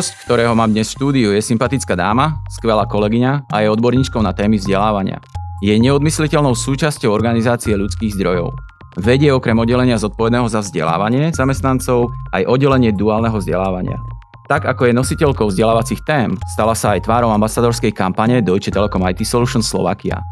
[0.00, 4.32] Host, ktorého mám dnes v štúdiu, je sympatická dáma, skvelá kolegyňa a je odborníčkou na
[4.32, 5.20] témy vzdelávania.
[5.60, 8.56] Je neodmysliteľnou súčasťou organizácie ľudských zdrojov.
[8.96, 14.00] Vedie okrem oddelenia zodpovedného za vzdelávanie zamestnancov aj oddelenie duálneho vzdelávania.
[14.48, 19.20] Tak ako je nositeľkou vzdelávacích tém, stala sa aj tvárou ambasadorskej kampane Deutsche Telekom IT
[19.28, 20.24] Solutions Slovakia.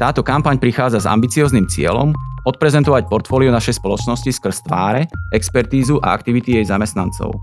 [0.00, 2.16] Táto kampaň prichádza s ambiciozným cieľom
[2.48, 7.36] odprezentovať portfólio našej spoločnosti skrz tváre, expertízu a aktivity jej zamestnancov.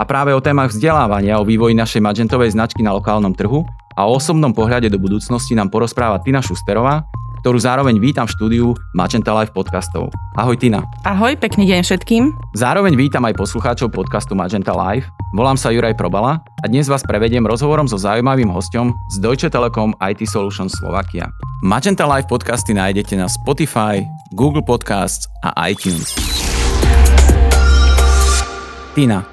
[0.00, 3.60] A práve o témach vzdelávania, o vývoji našej magentovej značky na lokálnom trhu
[3.92, 7.04] a o osobnom pohľade do budúcnosti nám porozpráva Tina Šusterová,
[7.44, 10.08] ktorú zároveň vítam v štúdiu Magenta Live podcastov.
[10.38, 10.80] Ahoj Tina.
[11.04, 12.32] Ahoj, pekný deň všetkým.
[12.56, 15.10] Zároveň vítam aj poslucháčov podcastu Magenta Live.
[15.36, 19.92] Volám sa Juraj Probala a dnes vás prevediem rozhovorom so zaujímavým hostom z Deutsche Telekom
[20.00, 21.28] IT Solutions Slovakia.
[21.66, 24.00] Magenta Live podcasty nájdete na Spotify,
[24.32, 26.14] Google Podcasts a iTunes.
[28.94, 29.24] Tina,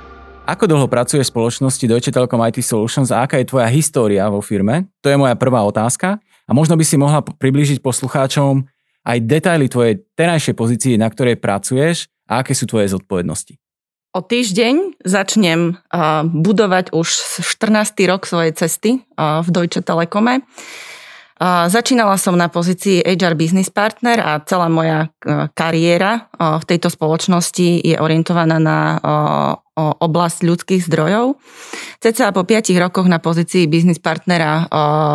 [0.53, 4.41] ako dlho pracuješ v spoločnosti Deutsche Telekom IT Solutions a aká je tvoja história vo
[4.41, 4.89] firme?
[5.05, 6.17] To je moja prvá otázka.
[6.49, 8.65] A možno by si mohla priblížiť poslucháčom
[9.05, 13.61] aj detaily tvojej terajšej pozície, na ktorej pracuješ a aké sú tvoje zodpovednosti.
[14.17, 15.77] O týždeň začnem
[16.33, 17.07] budovať už
[17.45, 18.09] 14.
[18.09, 20.41] rok svojej cesty v Deutsche Telekome.
[21.39, 26.91] Začínala som na pozícii HR Business Partner a celá moja uh, kariéra uh, v tejto
[26.91, 28.99] spoločnosti je orientovaná na
[29.79, 31.39] oblasť ľudských zdrojov.
[32.03, 34.67] Ceca po 5 rokoch na pozícii biznis partnera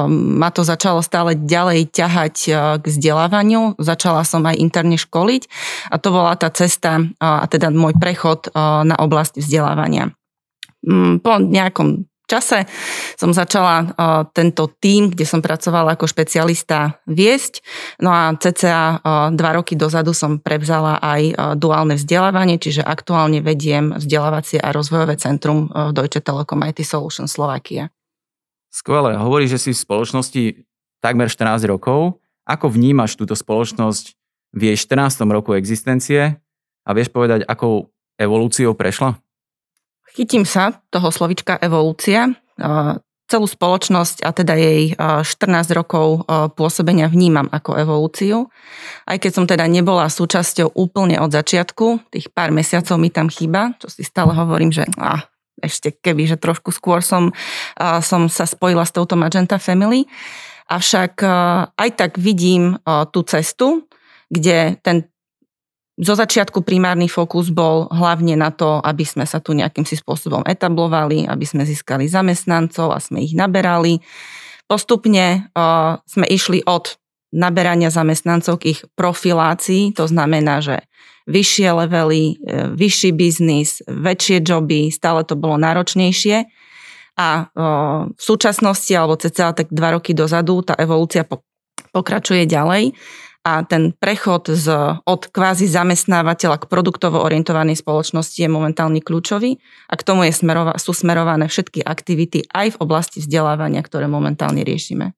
[0.09, 2.37] ma to začalo stále ďalej ťahať
[2.81, 3.77] k vzdelávaniu.
[3.77, 5.43] Začala som aj interne školiť
[5.93, 10.17] a to bola tá cesta a teda môj prechod na oblasť vzdelávania.
[10.85, 12.65] Mm, po nejakom čase
[13.15, 13.93] som začala
[14.33, 17.61] tento tím, kde som pracovala ako špecialista viesť.
[18.01, 24.59] No a cca dva roky dozadu som prevzala aj duálne vzdelávanie, čiže aktuálne vediem vzdelávacie
[24.59, 27.93] a rozvojové centrum v Deutsche Telekom IT Solutions Slovakia.
[28.75, 29.15] Skvelé.
[29.15, 30.43] Hovorí, že si v spoločnosti
[30.99, 32.19] takmer 14 rokov.
[32.45, 34.19] Ako vnímaš túto spoločnosť
[34.53, 35.25] v jej 14.
[35.31, 36.43] roku existencie
[36.85, 39.17] a vieš povedať, akou evolúciou prešla?
[40.15, 42.31] Chytím sa toho slovička evolúcia.
[43.27, 45.27] Celú spoločnosť a teda jej 14
[45.75, 46.23] rokov
[46.55, 48.47] pôsobenia vnímam ako evolúciu.
[49.11, 53.75] Aj keď som teda nebola súčasťou úplne od začiatku, tých pár mesiacov mi tam chýba,
[53.83, 55.27] čo si stále hovorím, že ah,
[55.59, 57.35] ešte keby, že trošku skôr som,
[58.05, 60.07] som sa spojila s touto Magenta Family.
[60.71, 61.27] Avšak
[61.75, 62.79] aj tak vidím
[63.11, 63.91] tú cestu,
[64.31, 65.11] kde ten
[65.95, 70.43] zo začiatku primárny fokus bol hlavne na to, aby sme sa tu nejakým si spôsobom
[70.43, 74.03] etablovali, aby sme získali zamestnancov a sme ich naberali.
[74.67, 76.99] Postupne uh, sme išli od
[77.31, 80.83] naberania zamestnancov k ich profilácii, to znamená, že
[81.25, 86.47] vyššie levely, e, vyšší biznis, väčšie joby, stále to bolo náročnejšie.
[87.15, 91.23] A uh, v súčasnosti, alebo cca tak dva roky dozadu, tá evolúcia
[91.95, 92.91] pokračuje ďalej
[93.45, 94.73] a ten prechod z,
[95.05, 99.61] od kvázi zamestnávateľa k produktovo orientovanej spoločnosti je momentálne kľúčový
[99.93, 104.65] a k tomu je smerova, sú smerované všetky aktivity aj v oblasti vzdelávania, ktoré momentálne
[104.65, 105.13] riešime.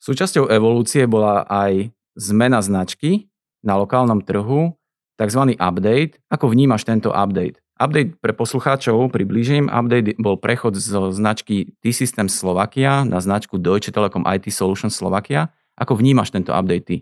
[0.00, 3.28] Súčasťou evolúcie bola aj zmena značky
[3.60, 4.72] na lokálnom trhu,
[5.20, 5.42] tzv.
[5.60, 6.16] update.
[6.32, 7.60] Ako vnímaš tento update?
[7.76, 9.68] Update pre poslucháčov približím.
[9.68, 15.92] Update bol prechod zo značky T-System Slovakia na značku Deutsche Telekom IT Solutions Slovakia ako
[16.00, 16.96] vnímaš tento update ty?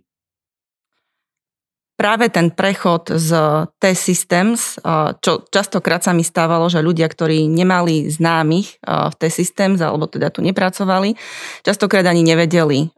[1.94, 3.30] práve ten prechod z
[3.78, 4.82] T-Systems,
[5.22, 10.42] čo častokrát sa mi stávalo, že ľudia, ktorí nemali známych v T-Systems, alebo teda tu
[10.42, 11.14] nepracovali,
[11.62, 12.90] častokrát ani nevedeli,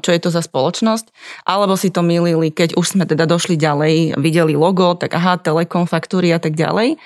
[0.00, 1.10] čo je to za spoločnosť,
[1.42, 5.90] alebo si to milili, keď už sme teda došli ďalej, videli logo, tak aha, Telekom,
[5.90, 6.96] faktúry a tak ďalej.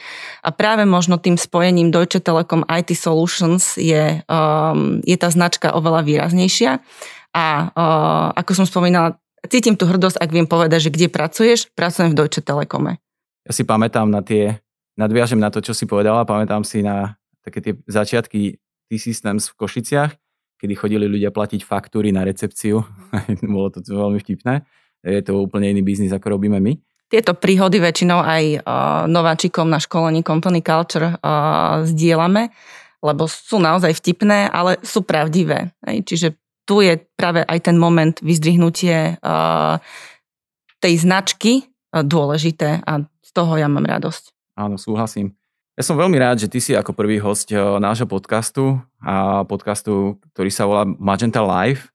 [0.44, 4.20] A práve možno tým spojením Deutsche Telekom IT Solutions je,
[5.03, 6.84] je tá značka oveľa výraznejšia
[7.30, 12.12] a uh, ako som spomínala, cítim tú hrdosť, ak viem povedať, že kde pracuješ, pracujem
[12.12, 13.00] v Deutsche Telekome.
[13.47, 14.60] Ja si pamätám na tie,
[15.00, 18.60] nadviažem na to, čo si povedala, pamätám si na také tie začiatky
[18.91, 20.12] T-Systems v Košiciach,
[20.60, 22.84] kedy chodili ľudia platiť faktúry na recepciu.
[23.54, 24.66] Bolo to veľmi vtipné.
[25.00, 26.77] Je to úplne iný biznis, ako robíme my.
[27.10, 28.62] Tieto príhody väčšinou aj uh,
[29.10, 32.53] nováčikom na školení Company Culture uh, zdieľame,
[33.03, 35.72] lebo sú naozaj vtipné, ale sú pravdivé.
[35.88, 36.06] Hej?
[36.06, 36.28] Čiže
[36.70, 39.18] tu je práve aj ten moment vyzdvihnutie
[40.78, 44.54] tej značky dôležité a z toho ja mám radosť.
[44.54, 45.34] Áno, súhlasím.
[45.74, 50.50] Ja som veľmi rád, že ty si ako prvý host nášho podcastu a podcastu, ktorý
[50.54, 51.90] sa volá Magenta Live.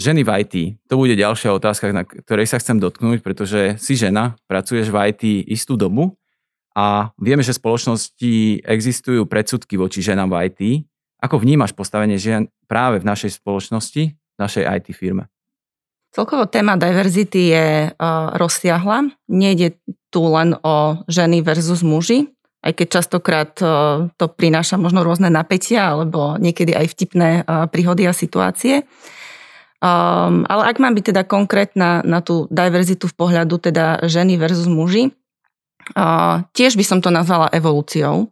[0.00, 0.54] Ženy v IT.
[0.88, 5.52] To bude ďalšia otázka, na ktorej sa chcem dotknúť, pretože si žena, pracuješ v IT
[5.52, 6.16] istú dobu
[6.72, 8.32] a vieme, že v spoločnosti
[8.64, 10.60] existujú predsudky voči ženám v IT.
[11.20, 15.32] Ako vnímaš postavenie žien práve v našej spoločnosti, v našej IT firme?
[16.12, 17.96] Celkovo téma diverzity je uh,
[18.40, 19.12] rozsiahla.
[19.28, 19.76] Nejde
[20.08, 22.32] tu len o ženy versus muži,
[22.64, 28.08] aj keď častokrát uh, to prináša možno rôzne napätia alebo niekedy aj vtipné uh, príhody
[28.08, 28.88] a situácie.
[29.76, 34.68] Um, ale ak mám byť teda konkrétna na tú diverzitu v pohľadu teda ženy versus
[34.68, 35.12] muži,
[35.94, 38.26] Uh, tiež by som to nazvala evolúciou.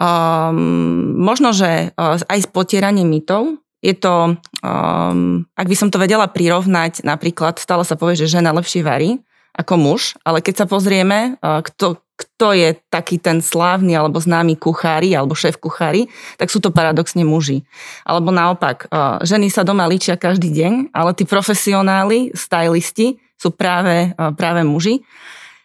[0.00, 6.00] Um, možno, že uh, aj s potieraním mytov je to, um, ak by som to
[6.00, 9.20] vedela prirovnať, napríklad stále sa povie, že žena lepšie varí
[9.52, 14.56] ako muž, ale keď sa pozrieme, uh, kto, kto je taký ten slávny alebo známy
[14.56, 16.08] kuchári alebo šéf kuchári,
[16.40, 17.68] tak sú to paradoxne muži.
[18.08, 24.16] Alebo naopak, uh, ženy sa doma líčia každý deň, ale tí profesionáli, stylisti sú práve,
[24.16, 25.04] uh, práve muži.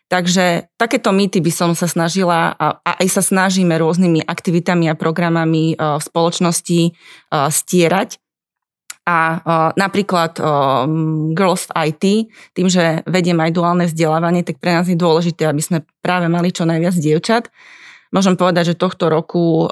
[0.07, 5.75] Takže takéto mýty by som sa snažila a, aj sa snažíme rôznymi aktivitami a programami
[5.75, 6.91] e, v spoločnosti e,
[7.51, 8.15] stierať.
[9.07, 9.37] A e,
[9.75, 10.39] napríklad
[11.35, 12.03] Girls v IT,
[12.55, 16.55] tým, že vediem aj duálne vzdelávanie, tak pre nás je dôležité, aby sme práve mali
[16.55, 17.51] čo najviac dievčat.
[18.15, 19.67] Môžem povedať, že tohto roku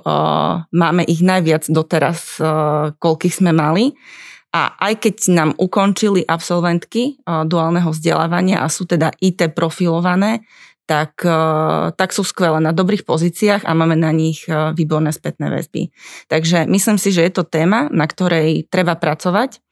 [0.75, 2.35] máme ich najviac doteraz,
[2.99, 3.95] koľkých sme mali.
[4.55, 10.47] A aj keď nám ukončili absolventky duálneho vzdelávania a sú teda IT profilované,
[10.85, 11.17] tak,
[11.97, 15.89] tak sú skvelé na dobrých pozíciách a máme na nich výborné spätné väzby.
[16.29, 19.64] Takže myslím si, že je to téma, na ktorej treba pracovať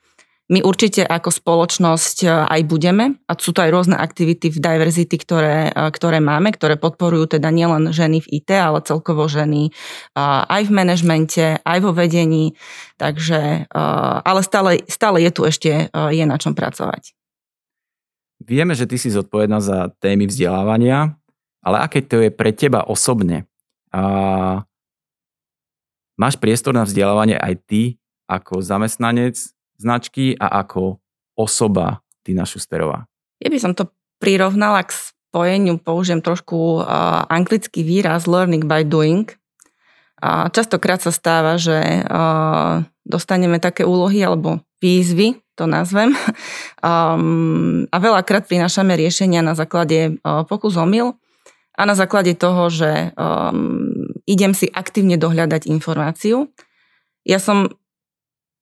[0.51, 5.15] my určite ako spoločnosť e, aj budeme a sú to aj rôzne aktivity v diversity,
[5.15, 10.21] ktoré, e, ktoré máme, ktoré podporujú teda nielen ženy v IT, ale celkovo ženy e,
[10.43, 12.59] aj v manažmente, aj vo vedení,
[12.99, 13.67] takže,
[14.23, 17.15] ale stále, stále je tu ešte je na čom pracovať.
[18.43, 21.15] Vieme, že ty si zodpovedná za témy vzdelávania,
[21.63, 23.47] ale aké to je pre teba osobne?
[23.91, 24.63] A
[26.19, 27.81] máš priestor na vzdelávanie aj ty
[28.27, 31.01] ako zamestnanec značky a ako
[31.37, 33.05] osoba Tina Šusterová?
[33.43, 33.91] Ja by som to
[34.23, 36.85] prirovnala k spojeniu, použijem trošku uh,
[37.27, 39.27] anglický výraz learning by doing.
[40.23, 46.15] A častokrát sa stáva, že uh, dostaneme také úlohy alebo výzvy, to nazvem,
[46.87, 51.19] um, a veľakrát prinášame riešenia na základe uh, pokus omyl
[51.75, 53.91] a na základe toho, že um,
[54.29, 56.47] idem si aktívne dohľadať informáciu.
[57.27, 57.73] Ja som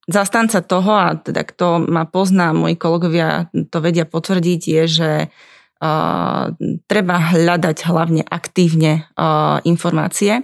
[0.09, 6.43] zastanca toho, a teda kto ma pozná, moji kolegovia to vedia potvrdiť, je, že uh,
[6.89, 10.41] treba hľadať hlavne aktívne uh, informácie.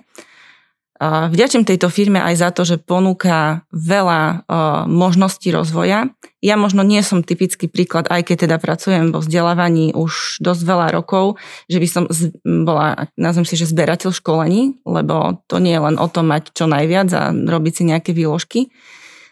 [0.98, 4.50] Uh, vďačím tejto firme aj za to, že ponúka veľa
[4.90, 6.10] možností rozvoja.
[6.42, 10.88] Ja možno nie som typický príklad, aj keď teda pracujem vo vzdelávaní už dosť veľa
[10.94, 11.38] rokov,
[11.70, 15.98] že by som z, bola, nazvem si, že zberateľ školení, lebo to nie je len
[16.02, 18.70] o tom mať čo najviac a robiť si nejaké výložky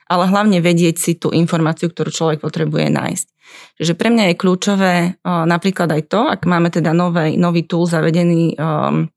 [0.05, 3.27] ale hlavne vedieť si tú informáciu, ktorú človek potrebuje nájsť.
[3.81, 4.93] Čiže pre mňa je kľúčové
[5.25, 9.09] napríklad aj to, ak máme teda nový, nový tool zavedený um,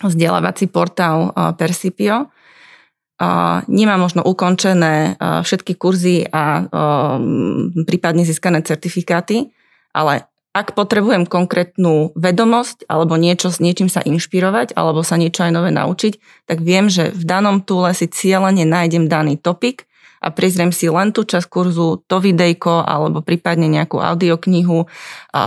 [0.00, 8.64] vzdelávací portál uh, Persipio, uh, nemá možno ukončené uh, všetky kurzy a um, prípadne získané
[8.64, 9.52] certifikáty,
[9.92, 15.52] ale ak potrebujem konkrétnu vedomosť alebo niečo s niečím sa inšpirovať alebo sa niečo aj
[15.54, 19.86] nové naučiť, tak viem, že v danom túle si cieľene nájdem daný topik
[20.20, 24.84] a prizriem si len tú časť kurzu, to videjko alebo prípadne nejakú audioknihu
[25.32, 25.42] a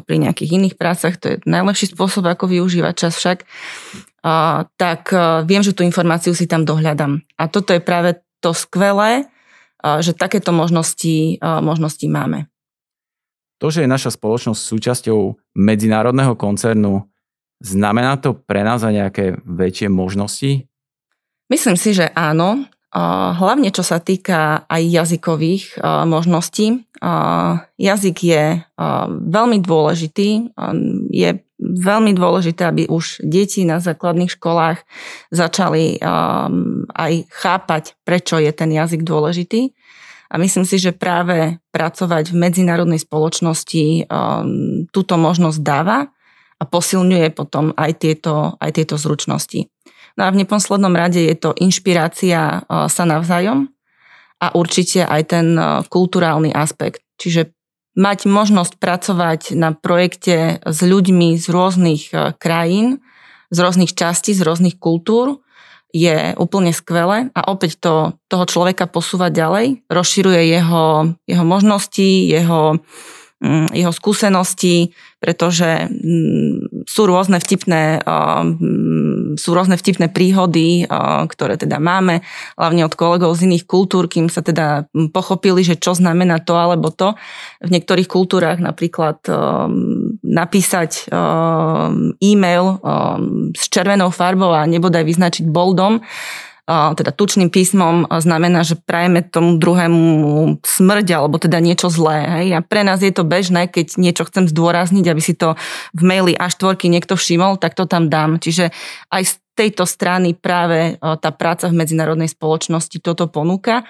[0.00, 3.44] pri nejakých iných prácach, to je najlepší spôsob, ako využívať čas však,
[4.24, 7.20] a, tak a, viem, že tú informáciu si tam dohľadám.
[7.36, 9.28] A toto je práve to skvelé,
[9.84, 12.48] a, že takéto možnosti, a, možnosti máme.
[13.60, 15.20] To, že je naša spoločnosť súčasťou
[15.52, 17.06] medzinárodného koncernu,
[17.60, 20.64] znamená to pre nás aj nejaké väčšie možnosti?
[21.52, 22.64] Myslím si, že áno
[23.34, 26.86] hlavne čo sa týka aj jazykových možností.
[27.74, 28.44] Jazyk je
[29.10, 30.54] veľmi dôležitý.
[31.10, 34.86] Je veľmi dôležité, aby už deti na základných školách
[35.34, 35.98] začali
[36.94, 39.74] aj chápať, prečo je ten jazyk dôležitý.
[40.30, 44.06] A myslím si, že práve pracovať v medzinárodnej spoločnosti
[44.90, 46.10] túto možnosť dáva
[46.58, 49.66] a posilňuje potom aj tieto, aj tieto zručnosti.
[50.14, 53.66] No a v neposlednom rade je to inšpirácia e, sa navzájom
[54.38, 57.02] a určite aj ten e, kulturálny aspekt.
[57.18, 57.50] Čiže
[57.94, 63.02] mať možnosť pracovať na projekte s ľuďmi z rôznych e, krajín,
[63.50, 65.42] z rôznych častí, z rôznych kultúr
[65.94, 72.82] je úplne skvelé a opäť to toho človeka posúva ďalej, rozširuje jeho, jeho možnosti, jeho,
[73.38, 74.90] mm, jeho skúsenosti,
[75.22, 78.02] pretože mm, sú rôzne vtipné,
[79.36, 80.88] sú rôzne vtipné príhody,
[81.28, 82.24] ktoré teda máme,
[82.58, 86.90] hlavne od kolegov z iných kultúr, kým sa teda pochopili, že čo znamená to alebo
[86.90, 87.12] to.
[87.62, 89.20] V niektorých kultúrach napríklad
[90.24, 91.10] napísať
[92.18, 92.64] e-mail
[93.54, 96.00] s červenou farbou a nebodaj vyznačiť boldom,
[96.68, 102.24] teda tučným písmom znamená, že prajeme tomu druhému smrť alebo teda niečo zlé.
[102.40, 102.46] Hej?
[102.56, 105.60] A pre nás je to bežné, keď niečo chcem zdôrazniť, aby si to
[105.92, 108.40] v maili až štvorky niekto všimol, tak to tam dám.
[108.40, 108.72] Čiže
[109.12, 113.84] aj z tejto strany práve tá práca v medzinárodnej spoločnosti toto ponúka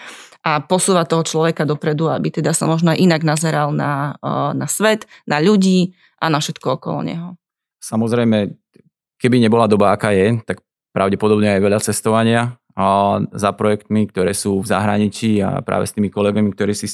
[0.44, 4.18] a posúva toho človeka dopredu, aby teda sa možno inak nazeral na,
[4.52, 7.28] na svet, na ľudí a na všetko okolo neho.
[7.80, 8.50] Samozrejme,
[9.16, 10.60] keby nebola doba, aká je, tak
[10.92, 12.60] pravdepodobne aj veľa cestovania
[13.30, 16.90] za projektmi, ktoré sú v zahraničí a práve s tými kolegami, ktorí si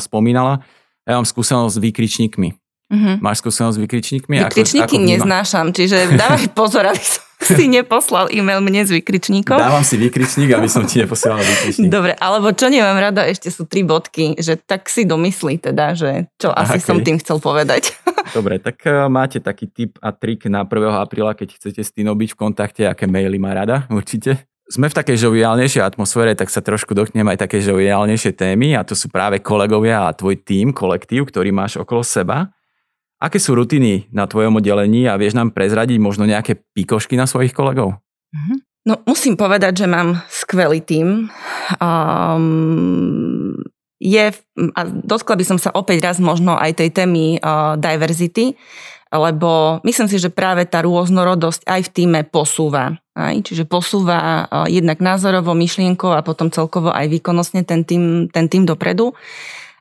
[0.00, 0.64] spomínala.
[1.04, 2.48] Ja mám skúsenosť s výkričníkmi.
[2.92, 3.16] Uh-huh.
[3.24, 4.34] Máš skúsenosť s výkričníkmi?
[4.52, 9.56] Výkričníky ako, ako neznášam, čiže dávaj pozor, aby som si neposlal e-mail mne s výkričníkom.
[9.56, 11.88] Dávam si výkričník, aby som ti neposielal výkričník.
[11.88, 16.28] Dobre, alebo čo nemám rada, ešte sú tri bodky, že tak si domyslí teda, že
[16.36, 16.86] čo asi okay.
[16.86, 17.96] som tým chcel povedať.
[18.36, 20.92] Dobre, tak e, máte taký tip a trik na 1.
[20.92, 24.96] apríla, keď chcete s Tino byť v kontakte, aké maily má rada, určite sme v
[24.96, 29.42] takej žoviálnejšej atmosfére, tak sa trošku dotknem aj také žoviálnejšie témy a to sú práve
[29.42, 32.54] kolegovia a tvoj tým, kolektív, ktorý máš okolo seba.
[33.22, 37.54] Aké sú rutiny na tvojom oddelení a vieš nám prezradiť možno nejaké pikošky na svojich
[37.54, 38.02] kolegov?
[38.34, 38.54] Mhm.
[38.82, 41.30] No musím povedať, že mám skvelý tým.
[41.78, 43.54] Um,
[44.02, 44.34] je,
[44.74, 48.58] a dotkla by som sa opäť raz možno aj tej témy uh, diversity,
[49.12, 52.96] lebo myslím si, že práve tá rôznorodosť aj v týme posúva.
[53.12, 53.36] Aj?
[53.36, 59.12] Čiže posúva jednak názorovo, myšlienkou a potom celkovo aj výkonnostne ten tým, ten tým dopredu.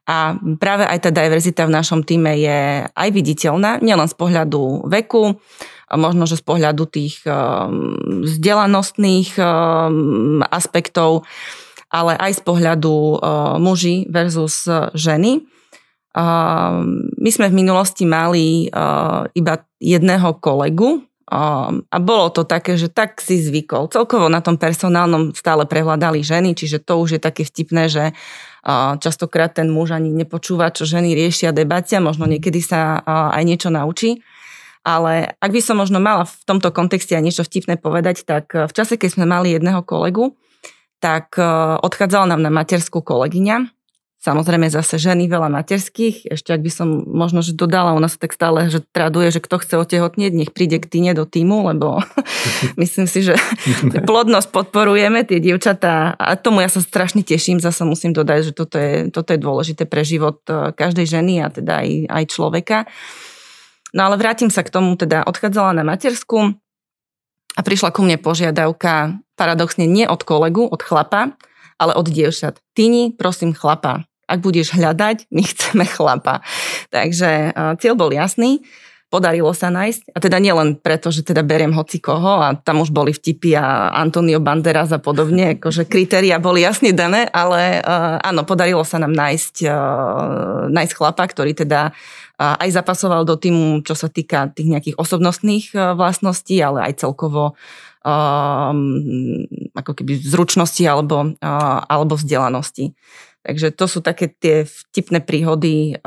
[0.03, 5.39] A práve aj tá diverzita v našom týme je aj viditeľná, nielen z pohľadu veku,
[5.95, 7.23] možno, že z pohľadu tých
[8.27, 9.39] vzdelanostných
[10.51, 11.23] aspektov,
[11.87, 13.23] ale aj z pohľadu
[13.63, 15.47] muži versus ženy.
[16.11, 18.67] My sme v minulosti mali
[19.31, 23.87] iba jedného kolegu a bolo to také, že tak si zvykol.
[23.87, 28.11] Celkovo na tom personálnom stále prevládali ženy, čiže to už je také vtipné, že
[28.99, 32.99] častokrát ten muž ani nepočúva, čo ženy riešia, debatia, možno niekedy sa
[33.31, 34.19] aj niečo naučí.
[34.83, 38.73] Ale ak by som možno mala v tomto kontexte aj niečo vtipné povedať, tak v
[38.75, 40.35] čase, keď sme mali jedného kolegu,
[40.99, 41.39] tak
[41.79, 43.71] odchádzala nám na materskú kolegyňa,
[44.21, 46.29] Samozrejme zase ženy, veľa materských.
[46.29, 49.57] Ešte ak by som možno, že dodala, u nás tak stále, že traduje, že kto
[49.57, 52.05] chce otehotnieť, nech príde k týne do týmu, lebo
[52.81, 53.33] myslím si, že
[54.09, 57.57] plodnosť podporujeme, tie dievčatá a tomu ja sa strašne teším.
[57.57, 61.49] Zase musím dodať, že toto je, toto je dôležité pre život e, každej ženy a
[61.49, 62.77] teda aj, aj človeka.
[63.97, 66.53] No ale vrátim sa k tomu, teda odchádzala na matersku
[67.57, 71.33] a prišla ku mne požiadavka, paradoxne nie od kolegu, od chlapa,
[71.81, 72.61] ale od dievčat.
[72.77, 76.39] Tyni, prosím, chlapa ak budeš hľadať, my chceme chlapa.
[76.87, 77.51] Takže
[77.83, 78.63] cieľ bol jasný
[79.11, 80.15] podarilo sa nájsť.
[80.15, 83.91] A teda nielen preto, že teda beriem hoci koho a tam už boli vtipy a
[83.91, 89.11] Antonio Banderas a podobne, akože kritéria boli jasne dané, ale uh, áno, podarilo sa nám
[89.11, 91.91] nájsť, uh, nájsť chlapa, ktorý teda
[92.41, 98.73] aj zapasoval do týmu, čo sa týka tých nejakých osobnostných vlastností, ale aj celkovo uh,
[99.77, 102.97] ako keby zručnosti alebo, uh, alebo vzdelanosti.
[103.41, 105.97] Takže to sú také tie vtipné príhody,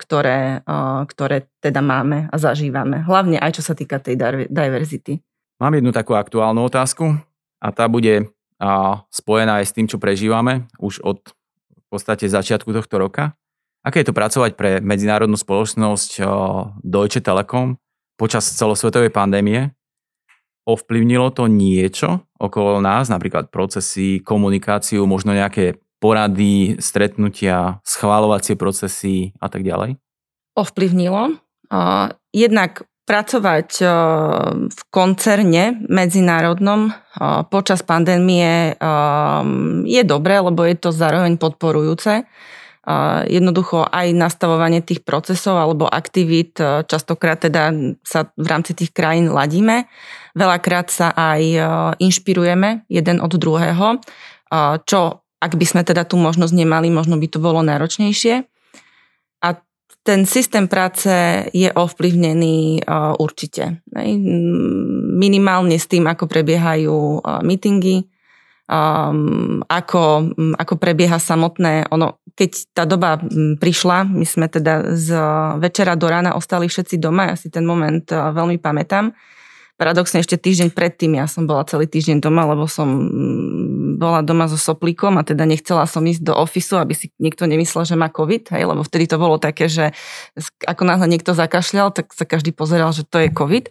[0.00, 0.64] ktoré,
[1.04, 3.04] ktoré teda máme a zažívame.
[3.04, 4.16] Hlavne aj čo sa týka tej
[4.48, 5.20] diverzity.
[5.60, 7.12] Mám jednu takú aktuálnu otázku
[7.60, 8.32] a tá bude
[9.12, 11.20] spojená aj s tým, čo prežívame už od
[11.76, 13.36] v podstate začiatku tohto roka.
[13.84, 16.24] Aké je to pracovať pre medzinárodnú spoločnosť
[16.80, 17.76] Deutsche Telekom
[18.16, 19.76] počas celosvetovej pandémie?
[20.64, 29.46] Ovplyvnilo to niečo okolo nás, napríklad procesy, komunikáciu, možno nejaké porady, stretnutia, schválovacie procesy a
[29.46, 30.02] tak ďalej?
[30.58, 31.38] Ovplyvnilo.
[32.34, 33.70] Jednak pracovať
[34.66, 36.90] v koncerne medzinárodnom
[37.50, 38.74] počas pandémie
[39.86, 42.26] je dobré, lebo je to zároveň podporujúce.
[43.30, 46.58] Jednoducho aj nastavovanie tých procesov alebo aktivít,
[46.90, 47.70] častokrát teda
[48.02, 49.86] sa v rámci tých krajín ladíme.
[50.34, 51.42] Veľakrát sa aj
[52.02, 54.02] inšpirujeme jeden od druhého,
[54.82, 58.46] čo ak by sme teda tú možnosť nemali, možno by to bolo náročnejšie.
[59.42, 59.48] A
[60.06, 61.10] ten systém práce
[61.50, 62.86] je ovplyvnený
[63.18, 63.82] určite.
[65.18, 68.06] Minimálne s tým, ako prebiehajú meetingy,
[69.66, 70.02] ako,
[70.54, 73.20] ako prebieha samotné, ono keď tá doba
[73.60, 75.12] prišla, my sme teda z
[75.60, 79.12] večera do rána ostali všetci doma, ja si ten moment veľmi pamätám.
[79.76, 82.88] Paradoxne ešte týždeň predtým ja som bola celý týždeň doma, lebo som
[84.02, 87.86] bola doma so soplíkom a teda nechcela som ísť do ofisu, aby si niekto nemyslel,
[87.86, 89.94] že má COVID, hej, lebo vtedy to bolo také, že
[90.66, 93.70] ako náhle niekto zakašľal, tak sa každý pozeral, že to je COVID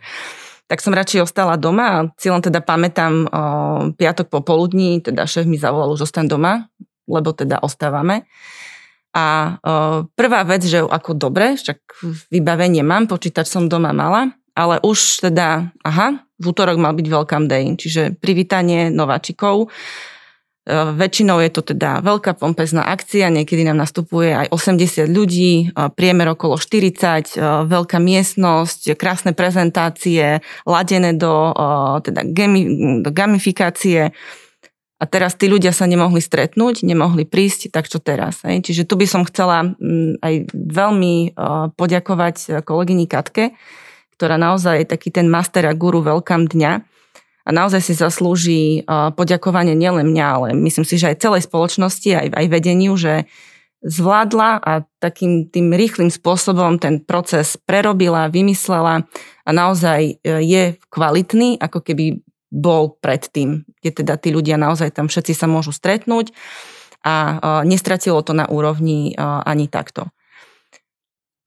[0.72, 3.30] tak som radšej ostala doma a cieľom teda pamätám o,
[3.92, 6.72] piatok popoludní, teda šéf mi zavolal, už ostan doma,
[7.12, 8.24] lebo teda ostávame.
[9.12, 11.76] A o, prvá vec, že ako dobre, však
[12.32, 17.52] vybavenie mám, počítač som doma mala, ale už teda, aha, v útorok mal byť welcome
[17.52, 19.68] day, čiže privítanie nováčikov.
[20.62, 25.90] E, väčšinou je to teda veľká pompezná akcia, niekedy nám nastupuje aj 80 ľudí, e,
[25.98, 31.50] priemer okolo 40, e, veľká miestnosť, krásne prezentácie, ladené do,
[32.06, 32.22] teda
[33.02, 34.14] do gamifikácie.
[35.02, 38.46] A teraz tí ľudia sa nemohli stretnúť, nemohli prísť, tak čo teraz?
[38.46, 38.62] Hej?
[38.62, 39.74] Čiže tu by som chcela
[40.22, 41.34] aj veľmi
[41.74, 43.58] poďakovať kolegyni Katke,
[44.14, 46.91] ktorá naozaj je taký ten master a guru veľkám dňa,
[47.52, 52.46] naozaj si zaslúži poďakovanie nielen mňa, ale myslím si, že aj celej spoločnosti, aj, aj
[52.48, 53.30] vedeniu, že
[53.82, 59.10] zvládla a takým tým rýchlým spôsobom ten proces prerobila, vymyslela
[59.42, 60.14] a naozaj e,
[60.46, 62.22] je kvalitný, ako keby
[62.54, 66.36] bol predtým, kde teda tí ľudia naozaj tam všetci sa môžu stretnúť
[67.02, 70.14] a nestratilo to na úrovni ani takto.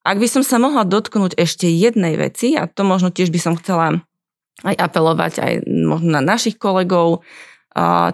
[0.04, 3.54] Ak by som sa mohla dotknúť ešte jednej veci, a to možno tiež by som
[3.56, 4.04] chcela
[4.62, 5.54] aj apelovať aj
[5.86, 7.22] možno na našich kolegov.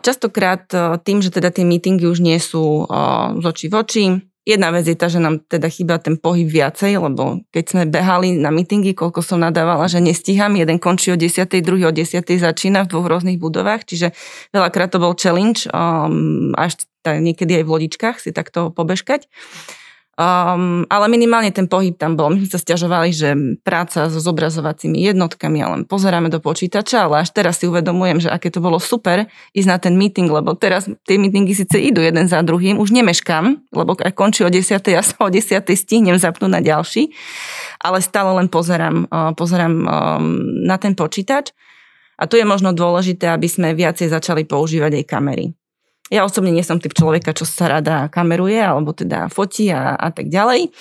[0.01, 2.97] Častokrát e, tým, že teda tie meetingy už nie sú e,
[3.39, 4.05] z očí v oči,
[4.49, 8.41] Jedna vec je tá, že nám teda chýba ten pohyb viacej, lebo keď sme behali
[8.41, 12.83] na meetingy, koľko som nadávala, že nestíham, jeden končí o 10, druhý o 10 začína
[12.83, 14.17] v dvoch rôznych budovách, čiže
[14.57, 19.29] veľakrát to bol challenge, um, až niekedy aj v lodičkách si takto pobežkať.
[20.21, 22.29] Um, ale minimálne ten pohyb tam bol.
[22.29, 23.33] My sme sa stiažovali, že
[23.65, 28.53] práca so zobrazovacími jednotkami, ale pozeráme do počítača, ale až teraz si uvedomujem, že aké
[28.53, 32.45] to bolo super ísť na ten meeting, lebo teraz tie meetingy síce idú jeden za
[32.45, 34.61] druhým, už nemeškám, lebo ak končí o 10,
[34.93, 37.17] ja sa o 10 stihnem zapnúť na ďalší,
[37.81, 39.87] ale stále len pozerám, uh, pozerám um,
[40.69, 41.57] na ten počítač.
[42.21, 45.57] A tu je možno dôležité, aby sme viacej začali používať aj kamery.
[46.11, 50.11] Ja osobne nie som typ človeka, čo sa rada kameruje, alebo teda fotí a, a
[50.11, 50.75] tak ďalej.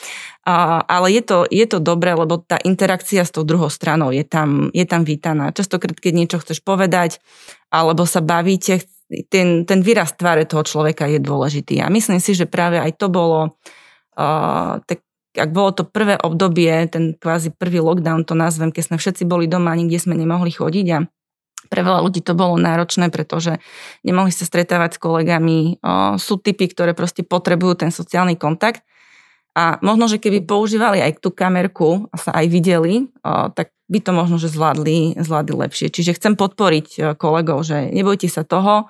[0.50, 4.26] A, ale je to, je to dobré, lebo tá interakcia s tou druhou stranou je
[4.26, 5.54] tam, je tam vítaná.
[5.54, 7.22] Častokrát, keď niečo chceš povedať,
[7.70, 8.82] alebo sa bavíte,
[9.30, 11.82] ten, ten výraz tváre toho človeka je dôležitý.
[11.82, 13.58] A myslím si, že práve aj to bolo
[14.18, 15.06] uh, tak
[15.38, 19.46] ak bolo to prvé obdobie, ten kvázi prvý lockdown, to nazvem, keď sme všetci boli
[19.46, 21.06] doma, nikde sme nemohli chodiť a
[21.68, 23.60] pre veľa ľudí to bolo náročné, pretože
[24.08, 25.78] nemohli sa stretávať s kolegami.
[26.18, 28.88] Sú typy, ktoré proste potrebujú ten sociálny kontakt.
[29.54, 33.12] A možno, že keby používali aj tú kamerku a sa aj videli,
[33.54, 35.94] tak by to možno, že zvládli, zvládli lepšie.
[35.94, 38.90] Čiže chcem podporiť kolegov, že nebojte sa toho,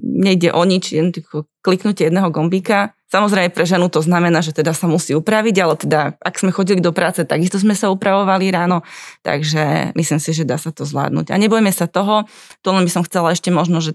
[0.00, 1.12] nejde o nič, jen
[1.60, 2.95] kliknutie jedného gombíka.
[3.06, 6.82] Samozrejme pre ženu to znamená, že teda sa musí upraviť, ale teda ak sme chodili
[6.82, 8.82] do práce, takisto sme sa upravovali ráno,
[9.22, 11.30] takže myslím si, že dá sa to zvládnuť.
[11.30, 12.26] A nebojme sa toho,
[12.66, 13.94] to len by som chcela ešte možno že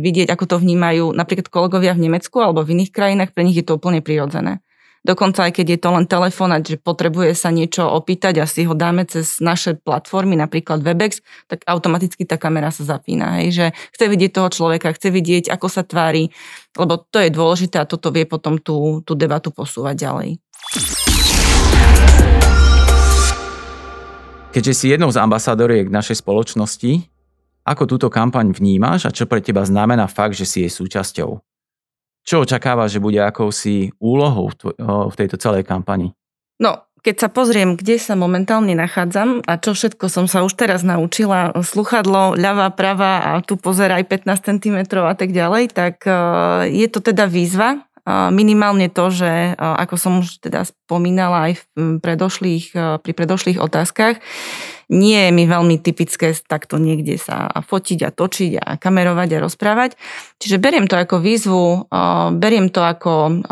[0.00, 3.66] vidieť, ako to vnímajú napríklad kolegovia v Nemecku alebo v iných krajinách, pre nich je
[3.68, 4.64] to úplne prirodzené.
[5.06, 8.74] Dokonca aj keď je to len telefonát, že potrebuje sa niečo opýtať a si ho
[8.74, 13.38] dáme cez naše platformy, napríklad Webex, tak automaticky tá kamera sa zapína.
[13.38, 16.34] Hej, že chce vidieť toho človeka, chce vidieť, ako sa tvári,
[16.74, 20.42] lebo to je dôležité a toto vie potom tú, tú debatu posúvať ďalej.
[24.50, 27.06] Keďže si jednou z ambasádoriek našej spoločnosti,
[27.62, 31.45] ako túto kampaň vnímaš a čo pre teba znamená fakt, že si jej súčasťou?
[32.26, 36.10] Čo očakáva, že bude akousi úlohou v, v tejto celej kampani?
[36.58, 40.82] No, keď sa pozriem, kde sa momentálne nachádzam a čo všetko som sa už teraz
[40.82, 46.10] naučila, sluchadlo, ľavá, pravá a tu pozeraj 15 cm a tak ďalej, tak e,
[46.74, 47.86] je to teda výzva.
[48.06, 52.70] Minimálne to, že ako som už teda spomínala aj v predošlých,
[53.02, 54.22] pri predošlých otázkach,
[54.86, 59.98] nie je mi veľmi typické takto niekde sa fotiť a točiť a kamerovať a rozprávať.
[60.38, 61.90] Čiže beriem to ako výzvu,
[62.38, 63.42] beriem to ako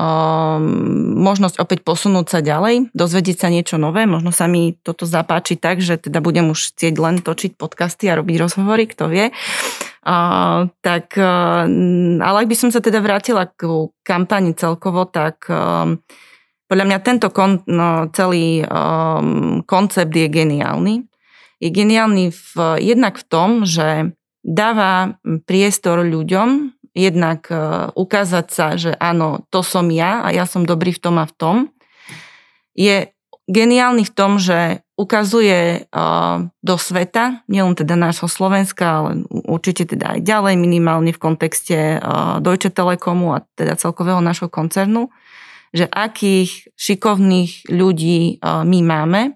[1.19, 5.83] možnosť opäť posunúť sa ďalej, dozvedieť sa niečo nové, možno sa mi toto zapáči tak,
[5.83, 9.35] že teda budem už chcieť len točiť podcasty a robiť rozhovory, kto vie.
[10.05, 11.65] Uh, tak, uh,
[12.21, 15.97] ale ak by som sa teda vrátila k kampani celkovo, tak um,
[16.69, 21.09] podľa mňa tento kon, no, celý um, koncept je geniálny.
[21.57, 22.53] Je geniálny v,
[22.85, 24.13] jednak v tom, že
[24.45, 25.17] dáva
[25.49, 27.51] priestor ľuďom jednak
[27.97, 31.35] ukázať sa, že áno, to som ja a ja som dobrý v tom a v
[31.35, 31.57] tom,
[32.77, 33.11] je
[33.51, 35.91] geniálny v tom, že ukazuje
[36.63, 41.99] do sveta, nielen teda nášho Slovenska, ale určite teda aj ďalej, minimálne v kontexte
[42.39, 45.11] Deutsche Telekomu a teda celkového našho koncernu,
[45.75, 49.35] že akých šikovných ľudí my máme,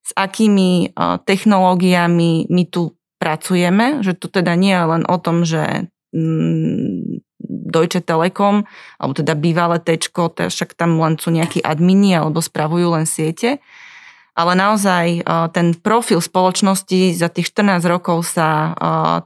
[0.00, 0.96] s akými
[1.28, 8.00] technológiami my tu pracujeme, že to teda nie je len o tom, že mm, Deutsche
[8.00, 8.64] Telekom,
[8.96, 13.60] alebo teda bývalé tečko, však tam len sú nejakí admini alebo spravujú len siete.
[14.36, 15.24] Ale naozaj
[15.56, 18.76] ten profil spoločnosti za tých 14 rokov sa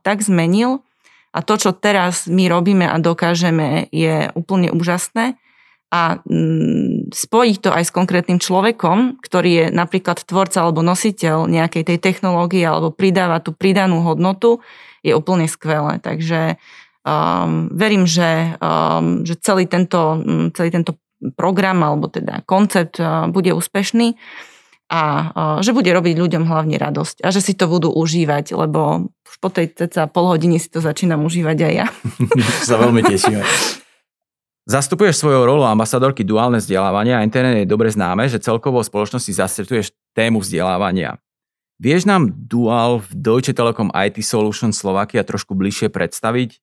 [0.07, 0.87] tak zmenil
[1.31, 5.39] a to, čo teraz my robíme a dokážeme, je úplne úžasné
[5.91, 11.83] a mm, spojiť to aj s konkrétnym človekom, ktorý je napríklad tvorca alebo nositeľ nejakej
[11.87, 14.63] tej technológie alebo pridáva tú pridanú hodnotu,
[15.03, 15.99] je úplne skvelé.
[15.99, 16.59] Takže
[17.03, 20.95] um, verím, že, um, že celý, tento, um, celý tento
[21.35, 24.15] program alebo teda koncept uh, bude úspešný
[24.91, 25.03] a
[25.63, 29.49] že bude robiť ľuďom hlavne radosť a že si to budú užívať, lebo už po
[29.49, 31.87] tej ceca pol hodiny si to začínam užívať aj ja.
[32.69, 33.41] sa veľmi tešíme.
[34.67, 39.31] Zastupuješ svojou rolu ambasadorky duálne vzdelávania a internet je dobre známe, že celkovo v spoločnosti
[39.31, 41.23] zastupuješ tému vzdelávania.
[41.81, 46.61] Vieš nám dual v Deutsche Telekom IT Solution Slovakia trošku bližšie predstaviť?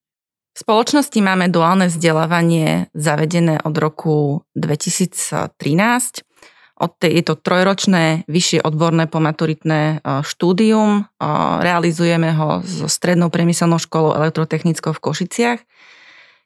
[0.53, 6.26] V spoločnosti máme duálne vzdelávanie zavedené od roku 2013.
[6.77, 11.01] Od tej, je to trojročné vyššie odborné pomaturitné e, štúdium.
[11.01, 11.03] E,
[11.61, 15.59] realizujeme ho so strednou priemyselnou školou elektrotechnickou v Košiciach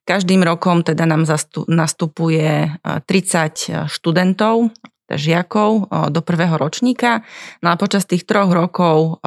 [0.01, 1.29] Každým rokom teda nám
[1.69, 4.73] nastupuje 30 e, študentov,
[5.05, 7.21] teda žiakov do prvého ročníka.
[7.61, 9.19] No a počas tých troch rokov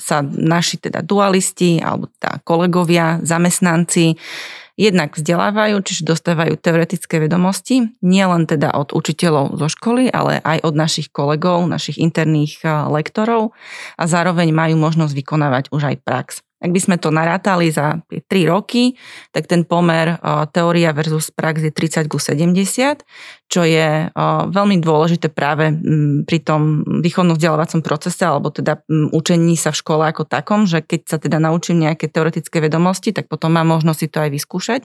[0.00, 4.16] sa naši teda dualisti alebo teda kolegovia, zamestnanci
[4.74, 10.74] jednak vzdelávajú, čiže dostávajú teoretické vedomosti, nielen teda od učiteľov zo školy, ale aj od
[10.74, 13.54] našich kolegov, našich interných lektorov
[13.94, 16.28] a zároveň majú možnosť vykonávať už aj prax.
[16.64, 18.96] Ak by sme to narátali za 3 roky,
[19.36, 20.16] tak ten pomer
[20.48, 23.04] teória versus prax je 30 ku 70,
[23.44, 24.08] čo je
[24.50, 25.70] veľmi dôležité práve
[26.24, 31.00] pri tom výchovnom vzdelávacom procese alebo teda učení sa v škole ako takom, že keď
[31.06, 34.80] sa teda naučím nejaké teoretické vedomosti, tak potom mám možnosť si to aj vyskúšať.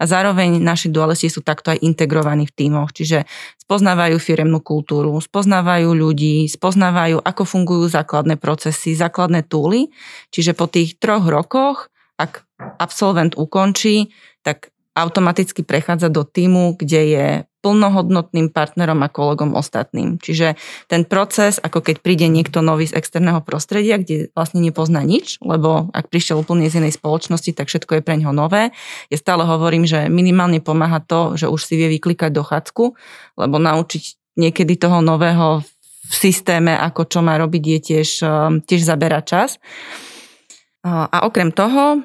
[0.00, 3.28] A zároveň naši dualisti sú takto aj integrovaní v tímoch, čiže
[3.62, 9.92] spoznávajú firemnú kultúru, spoznávajú ľudí, spoznávajú, ako fungujú základné procesy, základné túly,
[10.34, 12.42] čiže po tých troch rokoch, ak
[12.80, 14.10] absolvent ukončí,
[14.42, 17.26] tak automaticky prechádza do týmu, kde je
[17.60, 20.16] plnohodnotným partnerom a kolegom ostatným.
[20.16, 20.56] Čiže
[20.88, 25.92] ten proces, ako keď príde niekto nový z externého prostredia, kde vlastne nepozná nič, lebo
[25.92, 28.72] ak prišiel úplne z inej spoločnosti, tak všetko je pre ňoho nové.
[29.12, 32.84] Ja stále hovorím, že minimálne pomáha to, že už si vie vyklikať dochádzku,
[33.36, 35.60] lebo naučiť niekedy toho nového
[36.10, 38.08] v systéme, ako čo má robiť, je tiež,
[38.66, 39.60] tiež zabera čas.
[40.80, 42.00] A okrem toho,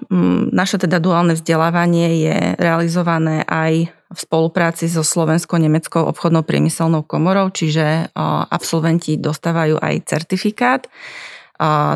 [0.51, 8.11] naše teda duálne vzdelávanie je realizované aj v spolupráci so Slovensko-Nemeckou obchodnou priemyselnou komorou, čiže
[8.51, 10.91] absolventi dostávajú aj certifikát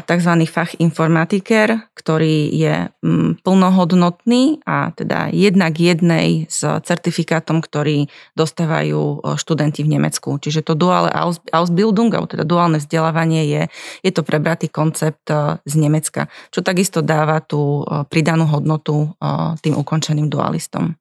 [0.04, 0.34] tzv.
[0.44, 9.88] fach informatiker, ktorý je mm, plnohodnotný a teda jednak jednej s certifikátom, ktorý dostávajú študenti
[9.88, 10.36] v Nemecku.
[10.36, 11.16] Čiže to duálne
[11.56, 13.62] Ausbildung, alebo teda duálne vzdelávanie je,
[14.04, 15.32] je to prebratý koncept
[15.64, 19.16] z Nemecka, čo takisto dáva tú pridanú hodnotu
[19.64, 20.99] tým ukončeným dualistom.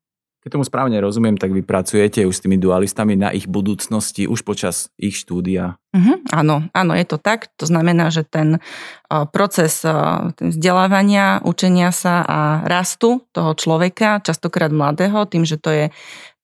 [0.49, 4.49] Keď tomu správne rozumiem, tak vy pracujete už s tými dualistami na ich budúcnosti už
[4.49, 5.77] počas ich štúdia.
[5.93, 7.53] Uh-huh, áno, áno, je to tak.
[7.61, 14.73] To znamená, že ten uh, proces uh, vzdelávania, učenia sa a rastu toho človeka, častokrát
[14.73, 15.85] mladého, tým, že to je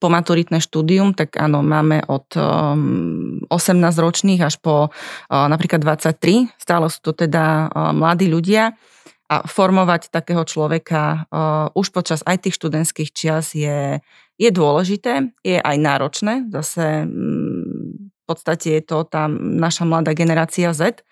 [0.05, 6.53] pomaturitné štúdium, tak áno, máme od um, 18 ročných až po uh, napríklad 23.
[6.61, 8.77] Stále sú to teda mladí ľudia
[9.25, 13.99] a formovať takého človeka uh, už počas aj tých študentských čias je,
[14.37, 16.45] je dôležité, je aj náročné.
[16.53, 21.05] Zase um, v podstate je to tá naša mladá generácia Z,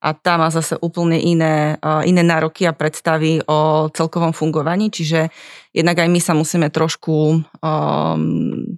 [0.00, 1.76] a tá má zase úplne iné,
[2.08, 5.28] iné nároky a predstavy o celkovom fungovaní, čiže
[5.76, 7.42] jednak aj my sa musíme trošku um,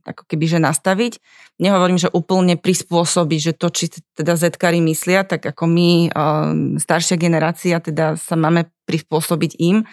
[0.02, 1.22] ako keby že nastaviť.
[1.62, 7.14] Nehovorím, že úplne prispôsobiť, že to, či teda Zetkari myslia, tak ako my, um, staršia
[7.14, 9.86] generácia, teda sa máme prispôsobiť im,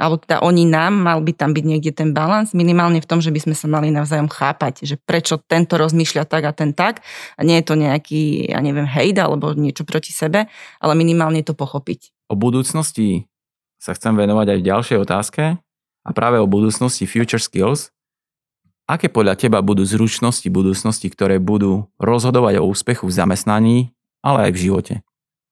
[0.00, 3.28] alebo teda oni nám, mal by tam byť niekde ten balans, minimálne v tom, že
[3.28, 7.04] by sme sa mali navzájom chápať, že prečo tento rozmýšľa tak a ten tak
[7.36, 10.48] a nie je to nejaký, ja neviem, hejda alebo niečo proti sebe,
[10.80, 12.16] ale minimálne to pochopiť.
[12.32, 13.28] O budúcnosti
[13.76, 15.42] sa chcem venovať aj v ďalšej otázke
[16.00, 17.92] a práve o budúcnosti Future Skills.
[18.88, 23.76] Aké podľa teba budú zručnosti budúcnosti, ktoré budú rozhodovať o úspechu v zamestnaní,
[24.24, 24.94] ale aj v živote?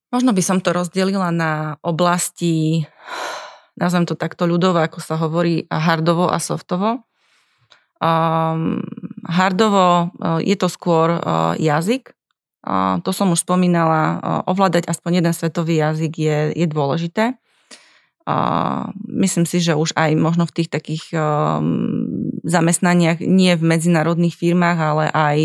[0.09, 2.83] Možno by som to rozdelila na oblasti,
[3.79, 7.07] nazvem to takto ľudovo, ako sa hovorí, hardovo a softovo.
[7.99, 8.83] Um,
[9.27, 12.15] hardovo uh, je to skôr uh, jazyk.
[12.63, 17.39] Uh, to som už spomínala, uh, ovládať aspoň jeden svetový jazyk je, je dôležité.
[18.29, 24.37] Uh, myslím si, že už aj možno v tých takých um, zamestnaniach, nie v medzinárodných
[24.37, 25.37] firmách, ale aj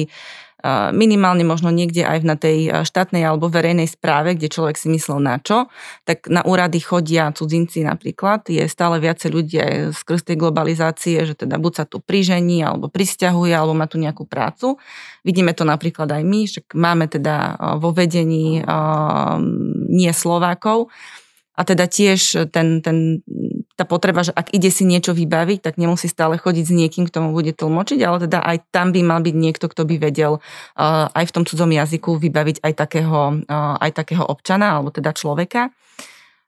[0.97, 5.37] minimálne možno niekde aj na tej štátnej alebo verejnej správe, kde človek si myslel na
[5.37, 5.69] čo,
[6.09, 8.49] tak na úrady chodia cudzinci napríklad.
[8.49, 13.53] Je stále viacej ľudia skrz tej globalizácie, že teda buď sa tu prižení, alebo prisťahuje,
[13.53, 14.81] alebo má tu nejakú prácu.
[15.21, 18.65] Vidíme to napríklad aj my, že máme teda vo vedení
[19.93, 20.89] nie Slovákov,
[21.55, 23.23] a teda tiež ten, ten
[23.75, 27.27] tá potreba, že ak ide si niečo vybaviť, tak nemusí stále chodiť s niekým, kto
[27.27, 31.11] mu bude tlmočiť, ale teda aj tam by mal byť niekto, kto by vedel uh,
[31.11, 35.75] aj v tom cudzom jazyku vybaviť aj takého, uh, aj takého občana, alebo teda človeka.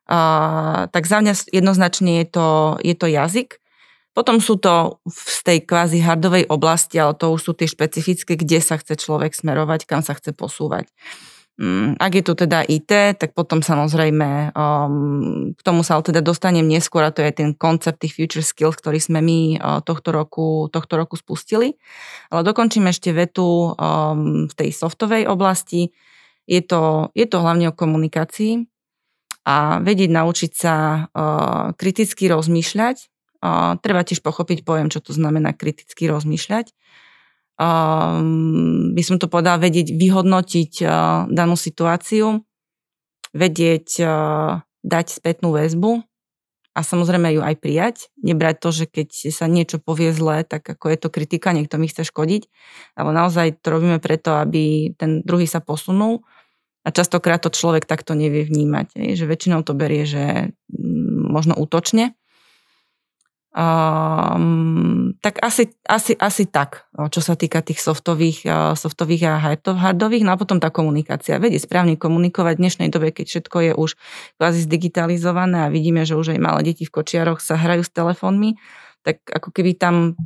[0.06, 3.58] Uh, tak za mňa jednoznačne je to, je to jazyk.
[4.14, 8.62] Potom sú to z tej kvázi hardovej oblasti, ale to už sú tie špecifické, kde
[8.62, 10.88] sa chce človek smerovať, kam sa chce posúvať.
[10.88, 11.36] Uh,
[11.96, 17.00] ak je to teda IT, tak potom samozrejme um, k tomu sa teda dostanem neskôr
[17.00, 21.00] a to je ten koncept tých future skills, ktorý sme my uh, tohto, roku, tohto
[21.00, 21.80] roku spustili.
[22.28, 25.96] Ale dokončím ešte vetu um, v tej softovej oblasti.
[26.44, 28.68] Je to, je to hlavne o komunikácii
[29.48, 33.08] a vedieť naučiť sa uh, kriticky rozmýšľať.
[33.40, 36.76] Uh, treba tiež pochopiť pojem, čo to znamená kriticky rozmýšľať
[37.56, 40.90] um, by som to povedala, vedieť vyhodnotiť uh,
[41.28, 42.44] danú situáciu,
[43.32, 46.04] vedieť uh, dať spätnú väzbu
[46.76, 47.96] a samozrejme ju aj prijať.
[48.20, 51.88] Nebrať to, že keď sa niečo povie zle, tak ako je to kritika, niekto mi
[51.88, 52.42] chce škodiť,
[53.00, 56.22] ale naozaj to robíme preto, aby ten druhý sa posunul
[56.86, 62.14] a častokrát to človek takto nevie vnímať, že väčšinou to berie, že mm, možno útočne
[63.56, 70.28] Um, tak asi, asi, asi tak, čo sa týka tých softových, uh, softových a hardových.
[70.28, 71.40] No a potom tá komunikácia.
[71.40, 73.96] Vedieť správne komunikovať v dnešnej dobe, keď všetko je už
[74.36, 78.60] kvázi zdigitalizované a vidíme, že už aj malé deti v kočiaroch sa hrajú s telefónmi,
[79.00, 80.20] tak ako keby tam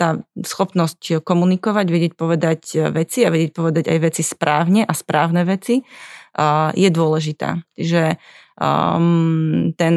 [0.00, 5.84] tá schopnosť komunikovať, vedieť povedať veci a vedieť povedať aj veci správne a správne veci
[5.84, 7.60] uh, je dôležitá.
[7.76, 8.16] Čiže
[8.56, 9.94] um, ten,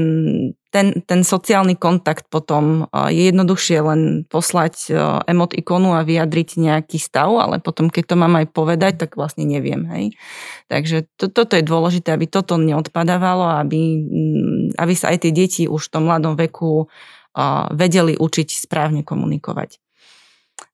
[0.75, 6.99] ten, ten sociálny kontakt potom je jednoduchšie len poslať uh, emot ikonu a vyjadriť nejaký
[6.99, 9.88] stav, ale potom, keď to mám aj povedať, tak vlastne neviem.
[9.88, 10.19] Hej?
[10.67, 15.63] Takže to, toto je dôležité, aby toto neodpadávalo, aby, mm, aby sa aj tie deti
[15.63, 16.91] už v tom mladom veku
[17.75, 19.85] vedeli učiť správne komunikovať.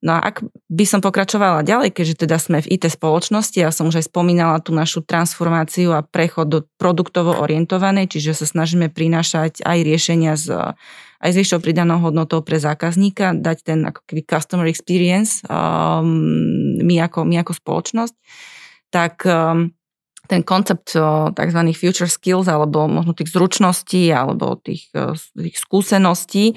[0.02, 3.89] No a ak by som pokračovala ďalej, keďže teda sme v IT spoločnosti, ja som
[3.89, 9.62] už aj spomínala tú našu transformáciu a prechod do produktovo orientovanej, čiže sa snažíme prinášať
[9.65, 10.74] aj riešenia z
[11.22, 16.98] aj s vyššou pridanou hodnotou pre zákazníka, dať ten ako keby customer experience um, my,
[17.06, 18.13] ako, my ako spoločnosť,
[18.89, 19.70] tak um,
[20.32, 20.96] ten koncept
[21.36, 21.62] tzv.
[21.76, 24.88] future skills alebo možno tých zručností alebo tých,
[25.36, 26.56] tých skúseností,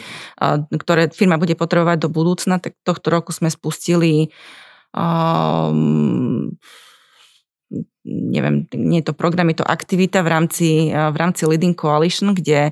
[0.71, 4.31] ktoré firma bude potrebovať do budúcna, tak tohto roku sme spustili
[4.95, 6.55] um,
[8.05, 12.71] neviem, nie je to program, je to aktivita v rámci, v rámci Leading Coalition, kde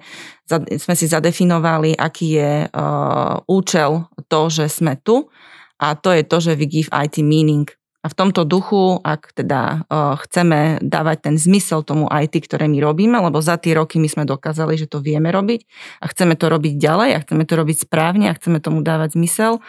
[0.76, 5.32] sme si zadefinovali, aký je uh, účel to, že sme tu
[5.80, 7.66] a to je to, že we give IT meaning.
[8.02, 9.86] A v tomto duchu, ak teda
[10.26, 14.26] chceme dávať ten zmysel tomu IT, ktoré my robíme, lebo za tie roky my sme
[14.26, 15.62] dokázali, že to vieme robiť
[16.02, 19.62] a chceme to robiť ďalej a chceme to robiť správne a chceme tomu dávať zmysel,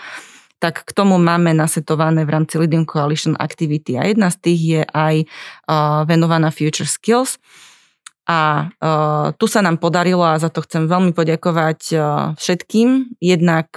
[0.57, 4.01] tak k tomu máme nasetované v rámci Leading Coalition Activity.
[4.01, 5.15] A jedna z tých je aj
[6.09, 7.37] venovaná Future Skills.
[8.23, 8.71] A
[9.35, 11.79] tu sa nám podarilo a za to chcem veľmi poďakovať
[12.39, 13.75] všetkým, jednak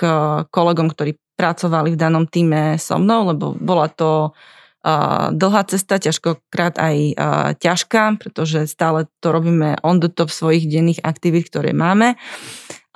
[0.55, 6.81] kolegom, ktorí pracovali v danom týme so mnou, lebo bola to uh, dlhá cesta, ťažkokrát
[6.81, 7.15] aj uh,
[7.61, 12.17] ťažká, pretože stále to robíme on the top svojich denných aktivít, ktoré máme,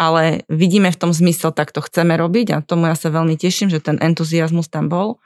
[0.00, 3.68] ale vidíme v tom zmysel, tak to chceme robiť a tomu ja sa veľmi teším,
[3.68, 5.20] že ten entuziasmus tam bol.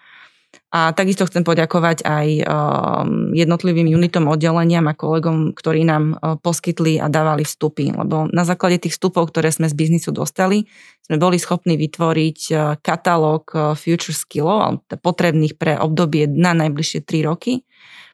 [0.74, 6.98] A takisto chcem poďakovať aj um, jednotlivým unitom oddeleniam a kolegom, ktorí nám uh, poskytli
[6.98, 7.94] a dávali vstupy.
[7.94, 10.66] Lebo na základe tých vstupov, ktoré sme z biznisu dostali,
[11.06, 17.22] sme boli schopní vytvoriť uh, katalóg uh, future skillov, potrebných pre obdobie na najbližšie 3
[17.22, 17.62] roky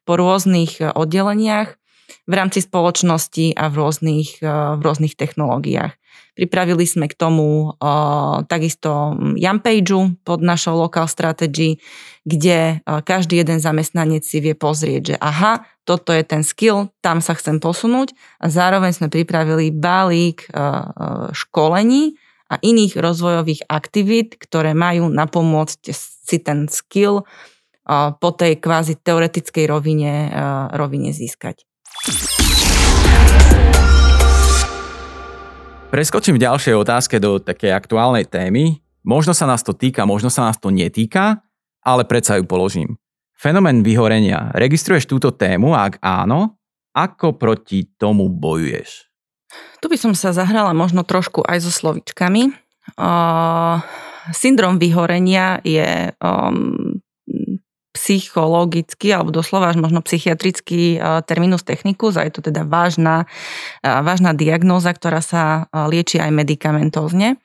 [0.04, 1.79] po rôznych oddeleniach
[2.28, 5.94] v rámci spoločnosti a v rôznych, v rôznych technológiách.
[6.30, 9.94] Pripravili sme k tomu uh, takisto Page
[10.24, 11.82] pod našou local strategy,
[12.24, 17.18] kde uh, každý jeden zamestnanec si vie pozrieť, že aha, toto je ten skill, tam
[17.20, 20.46] sa chcem posunúť a zároveň sme pripravili balík
[21.34, 22.14] školení
[22.46, 27.26] a iných rozvojových aktivít, ktoré majú napomôcť si ten skill
[27.90, 30.30] po tej kvázi teoretickej rovine,
[30.78, 31.66] rovine získať.
[35.90, 38.78] Preskočím v ďalšej otázke do takej aktuálnej témy.
[39.02, 41.42] Možno sa nás to týka, možno sa nás to netýka,
[41.82, 42.94] ale predsa ju položím.
[43.34, 44.54] Fenomén vyhorenia.
[44.54, 46.60] Registruješ túto tému ak áno,
[46.94, 49.10] ako proti tomu bojuješ?
[49.82, 52.54] Tu by som sa zahrala možno trošku aj so slovičkami.
[52.94, 53.82] Uh,
[54.30, 56.89] syndrom vyhorenia je um,
[58.00, 63.28] psychologický alebo doslova až možno psychiatrický e, terminus technicus a je to teda vážna,
[63.84, 67.36] e, vážna diagnóza, ktorá sa e, lieči aj medicamentózne.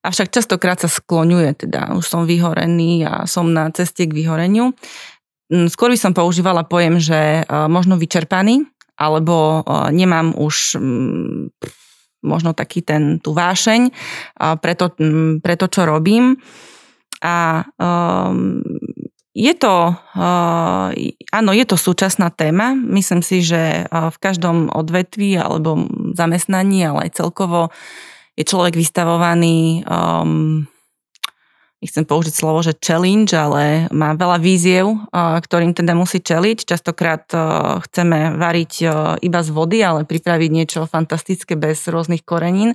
[0.00, 4.72] Avšak častokrát sa skloňuje, teda už som vyhorený a som na ceste k vyhoreniu.
[5.52, 8.64] Mm, skôr by som používala pojem, že možno vyčerpaný,
[8.96, 9.60] alebo
[9.92, 11.52] nemám už mm,
[12.24, 13.92] možno taký ten, tú vášeň
[14.62, 14.94] pre to,
[15.42, 16.38] pre to čo robím.
[17.20, 17.66] A
[19.36, 20.88] je to, uh,
[21.28, 22.72] áno, je to súčasná téma.
[22.72, 25.84] Myslím si, že uh, v každom odvetví alebo
[26.16, 27.68] zamestnaní, ale aj celkovo
[28.32, 30.64] je človek vystavovaný, um,
[31.84, 36.64] nechcem použiť slovo, že challenge, ale má veľa víziev, uh, ktorým teda musí čeliť.
[36.64, 37.28] Častokrát
[37.84, 38.72] chceme variť
[39.20, 42.72] iba z vody, ale pripraviť niečo fantastické bez rôznych korenín.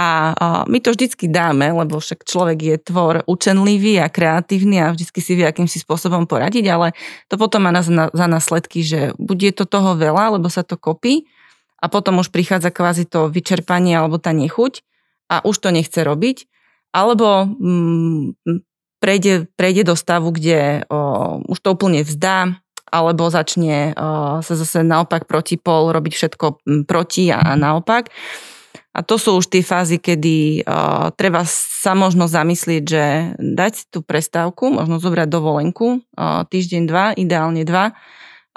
[0.00, 0.32] A
[0.64, 5.36] my to vždycky dáme, lebo však človek je tvor učenlivý a kreatívny a vždycky si
[5.36, 6.96] vie, akým si spôsobom poradiť, ale
[7.28, 11.28] to potom má za následky, že bude to toho veľa, lebo sa to kopí
[11.84, 14.80] a potom už prichádza kvázi to vyčerpanie alebo tá nechuť
[15.28, 16.48] a už to nechce robiť,
[16.96, 18.40] alebo mm,
[19.04, 22.58] prejde, prejde do stavu, kde o, už to úplne vzdá,
[22.90, 26.46] alebo začne o, sa zase naopak proti pol robiť všetko
[26.88, 28.10] proti a, a naopak.
[28.90, 33.04] A to sú už tie fázy, kedy uh, treba sa možno zamyslieť, že
[33.38, 37.94] dať si tú prestávku, možno zobrať dovolenku, uh, týždeň, dva, ideálne dva,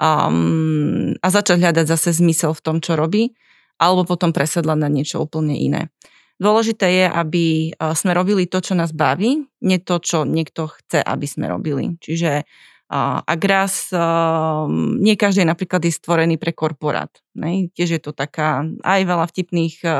[0.02, 3.30] um, a začať hľadať zase zmysel v tom, čo robí,
[3.78, 5.94] alebo potom presedlať na niečo úplne iné.
[6.42, 7.46] Dôležité je, aby
[7.94, 11.94] sme robili to, čo nás baví, nie to, čo niekto chce, aby sme robili.
[12.02, 12.42] Čiže
[12.92, 17.10] ak raz, ehm, nie každý napríklad je stvorený pre korporát.
[17.32, 17.72] Ne?
[17.72, 19.92] Tiež je to taká aj veľa vtipných uh,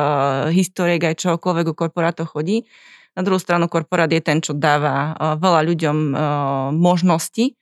[0.52, 2.68] historiek, aj čokoľvek o korporátoch chodí.
[3.16, 6.18] Na druhú stranu korporát je ten, čo dáva uh, veľa ľuďom uh,
[6.76, 7.56] možnosti,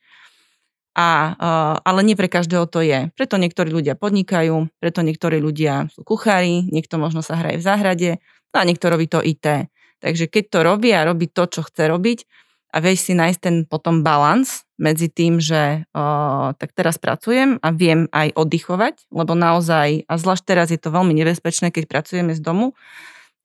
[0.93, 1.33] a,
[1.81, 3.09] ale nie pre každého to je.
[3.17, 8.09] Preto niektorí ľudia podnikajú, preto niektorí ľudia sú kuchári, niekto možno sa hraje v záhrade
[8.53, 9.73] no a niekto robí to IT.
[9.97, 12.29] Takže keď to robí a robí to, čo chce robiť,
[12.73, 17.71] a vieš si nájsť ten potom balans medzi tým, že o, tak teraz pracujem a
[17.71, 22.43] viem aj oddychovať, lebo naozaj, a zvlášť teraz je to veľmi nebezpečné, keď pracujeme z
[22.43, 22.75] domu,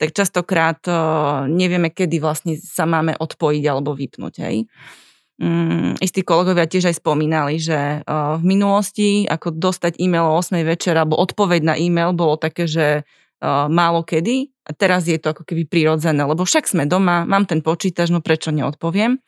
[0.02, 0.94] tak častokrát o,
[1.46, 4.34] nevieme, kedy vlastne sa máme odpojiť alebo vypnúť.
[4.42, 4.66] Hej.
[5.38, 10.58] Mm, istí kolegovia tiež aj spomínali, že o, v minulosti, ako dostať e-mail o 8
[10.66, 13.06] večer alebo odpoveď na e-mail bolo také, že
[13.38, 17.46] o, málo kedy a teraz je to ako keby prirodzené, lebo však sme doma, mám
[17.46, 19.22] ten počítač, no prečo neodpoviem.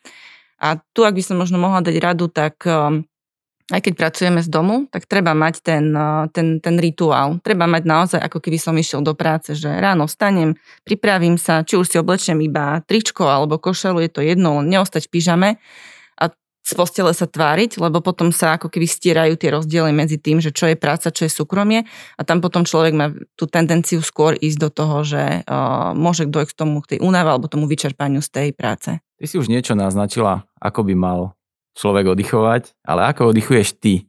[0.61, 3.01] A tu, ak by som možno mohla dať radu, tak um,
[3.73, 7.41] aj keď pracujeme z domu, tak treba mať ten, uh, ten, ten rituál.
[7.41, 10.53] Treba mať naozaj, ako keby som išiel do práce, že ráno vstanem,
[10.85, 15.09] pripravím sa, či už si oblečiem iba tričko alebo košelu, je to jedno, len neostať
[15.09, 15.49] v pyžame
[16.61, 20.53] z postele sa tváriť, lebo potom sa ako keby stierajú tie rozdiely medzi tým, že
[20.53, 24.59] čo je práca, čo je súkromie a tam potom človek má tú tendenciu skôr ísť
[24.61, 28.29] do toho, že uh, môže dojsť k tomu, k tej únave alebo tomu vyčerpaniu z
[28.29, 29.01] tej práce.
[29.01, 31.19] Ty si už niečo naznačila, ako by mal
[31.73, 34.05] človek oddychovať, ale ako oddychuješ ty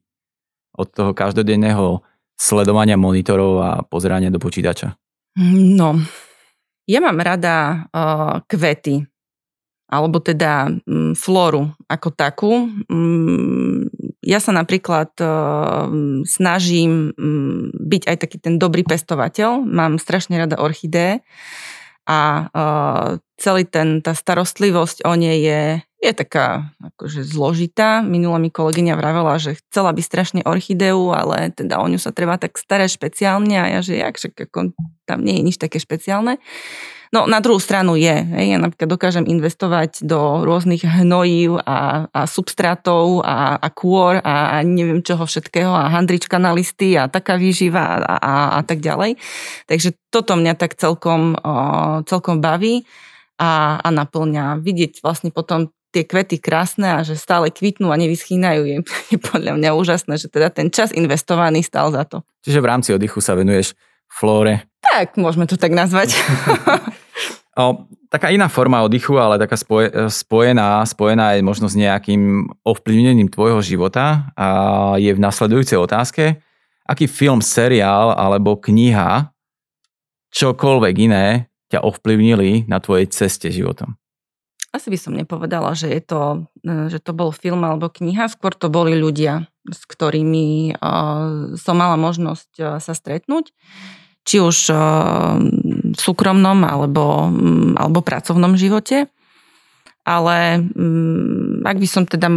[0.77, 2.05] od toho každodenného
[2.37, 4.93] sledovania monitorov a pozerania do počítača?
[5.53, 5.97] No,
[6.85, 9.12] ja mám rada uh, kvety,
[9.93, 12.73] alebo teda mm, flóru ako takú.
[12.89, 13.93] Mm,
[14.25, 15.27] ja sa napríklad e,
[16.25, 19.61] snažím mm, byť aj taký ten dobrý pestovateľ.
[19.61, 21.21] Mám strašne rada orchidé
[22.09, 22.43] a e,
[23.37, 25.63] celý ten, tá starostlivosť o nej je,
[26.01, 28.01] je taká akože zložitá.
[28.01, 32.41] Minula mi kolegyňa vravela, že chcela by strašne orchideu, ale teda o ňu sa treba
[32.41, 34.73] tak starať špeciálne a ja, že jak, však ako,
[35.05, 36.41] tam nie je nič také špeciálne.
[37.13, 38.09] No na druhú stranu je.
[38.09, 38.57] Hej.
[38.57, 44.65] Ja napríklad dokážem investovať do rôznych hnojív a, a substrátov a, a kôr a, a
[44.65, 49.21] neviem čoho všetkého a handrička na listy a taká výživa a, a, a tak ďalej.
[49.69, 51.53] Takže toto mňa tak celkom, o,
[52.09, 52.89] celkom baví
[53.37, 54.65] a, a naplňa.
[54.65, 58.77] Vidieť vlastne potom tie kvety krásne a že stále kvitnú a nevyschýnajú je,
[59.13, 62.25] je podľa mňa úžasné, že teda ten čas investovaný stal za to.
[62.41, 63.77] Čiže v rámci oddychu sa venuješ
[64.09, 64.65] flóre.
[64.83, 66.17] Tak, môžeme to tak nazvať.
[67.57, 73.29] o, taká iná forma oddychu, ale taká spoje, spojená, spojená je možno s nejakým ovplyvnením
[73.29, 74.49] tvojho života a
[74.97, 76.41] je v nasledujúcej otázke.
[76.85, 79.33] Aký film, seriál alebo kniha,
[80.33, 83.97] čokoľvek iné ťa ovplyvnili na tvojej ceste životom?
[84.73, 88.57] Asi by som nepovedala, že, je to, e, že to bol film alebo kniha, skôr
[88.57, 93.55] to boli ľudia, s ktorými uh, som mala možnosť uh, sa stretnúť,
[94.23, 95.39] či už uh,
[95.93, 99.11] v súkromnom alebo, um, alebo pracovnom živote.
[100.03, 102.29] Ale um, ak by som teda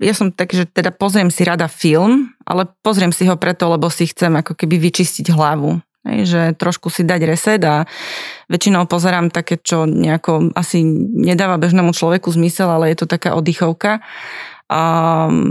[0.00, 3.92] ja som tak, že teda pozriem si rada film, ale pozriem si ho preto, lebo
[3.92, 5.76] si chcem ako keby vyčistiť hlavu.
[6.08, 7.84] Hej, že trošku si dať reset a
[8.48, 10.80] väčšinou pozerám také, čo nejako asi
[11.12, 14.00] nedáva bežnému človeku zmysel, ale je to taká oddychovka.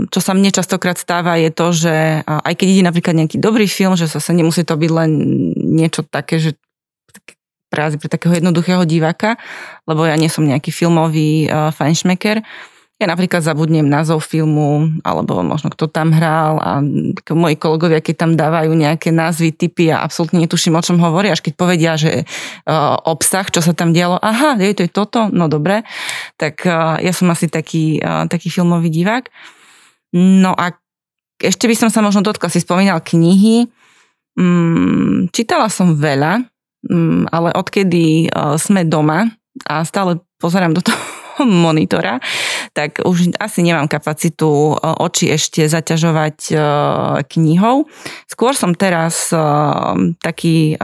[0.08, 3.92] Čo sa mne častokrát stáva je to, že aj keď ide napríklad nejaký dobrý film,
[3.92, 5.10] že zase nemusí to byť len
[5.56, 6.56] niečo také, že
[7.70, 9.38] práve pre takého jednoduchého diváka,
[9.86, 12.42] lebo ja nie som nejaký filmový uh, fajnšmeker,
[13.00, 16.84] ja napríklad zabudnem názov filmu, alebo možno kto tam hral a
[17.32, 21.40] moji kolegovia, keď tam dávajú nejaké názvy, typy a absolútne netuším, o čom hovoria, až
[21.40, 25.48] keď povedia, že uh, obsah, čo sa tam dialo, aha, je to je toto, no
[25.48, 25.80] dobre,
[26.36, 29.32] tak uh, ja som asi taký, uh, taký filmový divák.
[30.12, 30.76] No a
[31.40, 33.64] ešte by som sa možno dotkla, si spomínal knihy.
[34.36, 36.44] Mm, čítala som veľa,
[36.84, 39.24] mm, ale odkedy uh, sme doma
[39.64, 41.19] a stále pozerám do toho
[41.64, 42.18] monitora,
[42.72, 46.54] tak už asi nemám kapacitu e, oči ešte zaťažovať e,
[47.24, 47.86] knihou.
[48.26, 49.38] Skôr som teraz e,
[50.20, 50.76] taký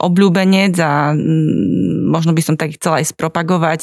[0.00, 1.12] obľúbenec a
[2.10, 3.80] možno by som tak chcela aj spropagovať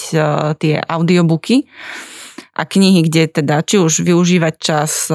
[0.59, 1.65] tie audiobooky
[2.57, 5.13] a knihy, kde teda či už využívať čas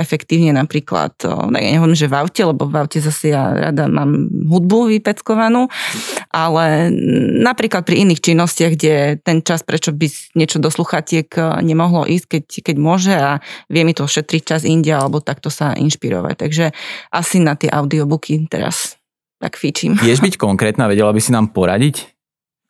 [0.00, 4.88] efektívne napríklad, ja nehovorím, že v aute, lebo v aute zase ja rada mám hudbu
[4.96, 5.68] vypeckovanú,
[6.32, 6.88] ale
[7.44, 11.28] napríklad pri iných činnostiach, kde ten čas, prečo by niečo do sluchatiek
[11.60, 15.76] nemohlo ísť, keď, keď môže a vie mi to šetriť čas inde alebo takto sa
[15.76, 16.34] inšpirovať.
[16.40, 16.72] Takže
[17.12, 18.96] asi na tie audiobooky teraz
[19.36, 19.94] tak fíčim.
[20.00, 22.17] Vieš byť konkrétna, vedela by si nám poradiť?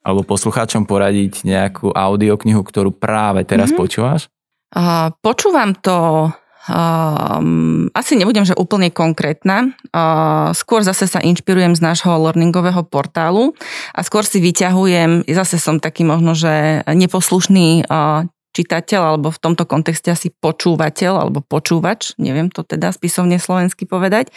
[0.08, 3.82] Alebo poslucháčom poradiť nejakú audioknihu, ktorú práve teraz mm-hmm.
[3.84, 4.32] počúvaš?
[4.72, 6.32] Uh, počúvam to
[6.68, 9.72] Um, asi nebudem, že úplne konkrétna.
[9.88, 13.56] Uh, skôr zase sa inšpirujem z nášho learningového portálu
[13.96, 18.28] a skôr si vyťahujem, zase som taký možno, že neposlušný uh,
[18.58, 24.34] čitateľ, alebo v tomto kontexte asi počúvateľ, alebo počúvač, neviem to teda spisovne slovensky povedať.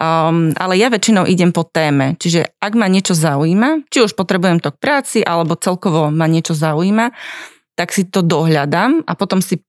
[0.00, 4.64] Um, ale ja väčšinou idem po téme, čiže ak ma niečo zaujíma, či už potrebujem
[4.64, 7.12] to k práci, alebo celkovo ma niečo zaujíma,
[7.76, 9.60] tak si to dohľadám a potom si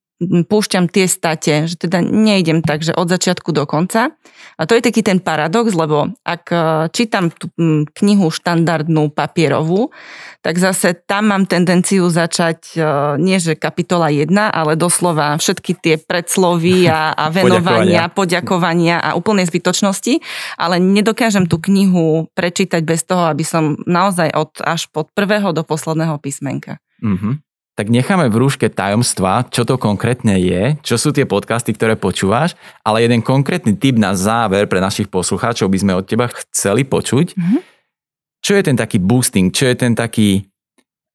[0.45, 4.13] púšťam tie state, že teda nejdem tak, že od začiatku do konca.
[4.57, 6.57] A to je taký ten paradox, lebo ak e,
[6.93, 7.49] čítam tú
[7.97, 9.89] knihu štandardnú papierovú,
[10.45, 12.79] tak zase tam mám tendenciu začať e,
[13.17, 18.13] nie že kapitola 1, ale doslova všetky tie predslovy a, a venovania, poďakovania.
[18.13, 20.21] poďakovania a úplne zbytočnosti,
[20.59, 25.65] ale nedokážem tú knihu prečítať bez toho, aby som naozaj od až pod prvého do
[25.65, 26.77] posledného písmenka.
[27.01, 31.97] Mm-hmm tak necháme v rúške tajomstva, čo to konkrétne je, čo sú tie podcasty, ktoré
[31.97, 32.53] počúvaš,
[32.85, 37.33] ale jeden konkrétny tip na záver pre našich poslucháčov by sme od teba chceli počuť.
[37.33, 37.59] Mm-hmm.
[38.43, 40.45] Čo je ten taký boosting, čo je ten taký,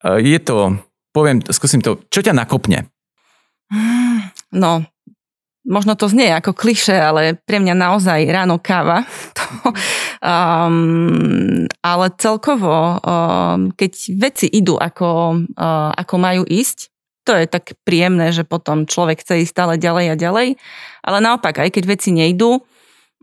[0.02, 0.74] uh, je to,
[1.14, 2.90] poviem, skúsim to, čo ťa nakopne?
[4.50, 4.82] No,
[5.68, 9.04] možno to znie ako kliše, ale pre mňa naozaj ráno káva.
[10.24, 16.88] um, ale celkovo, um, keď veci idú ako, uh, ako majú ísť,
[17.28, 20.48] to je tak príjemné, že potom človek chce ísť stále ďalej a ďalej.
[21.04, 22.64] Ale naopak, aj keď veci nejdú,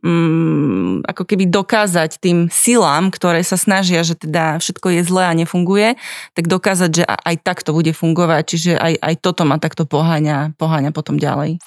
[0.06, 5.34] um, ako keby dokázať tým silám, ktoré sa snažia, že teda všetko je zlé a
[5.34, 5.98] nefunguje,
[6.38, 8.44] tak dokázať, že aj tak to bude fungovať.
[8.46, 11.58] Čiže aj, aj toto ma takto poháňa, poháňa potom ďalej.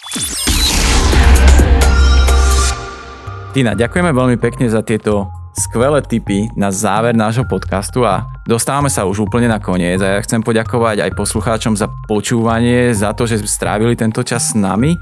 [3.59, 9.03] Tina, ďakujeme veľmi pekne za tieto skvelé tipy na záver nášho podcastu a dostávame sa
[9.03, 13.43] už úplne na koniec a ja chcem poďakovať aj poslucháčom za počúvanie, za to, že
[13.51, 14.95] strávili tento čas s nami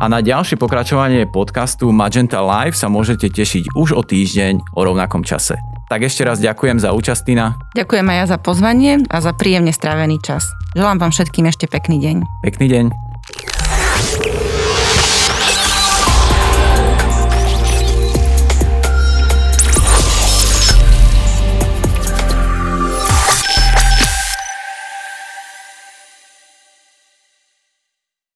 [0.00, 5.20] a na ďalšie pokračovanie podcastu Magenta Live sa môžete tešiť už o týždeň o rovnakom
[5.20, 5.60] čase.
[5.92, 7.60] Tak ešte raz ďakujem za účasť, Tina.
[7.76, 10.48] Ďakujem aj ja za pozvanie a za príjemne strávený čas.
[10.72, 12.16] Želám vám všetkým ešte pekný deň.
[12.40, 12.84] Pekný deň.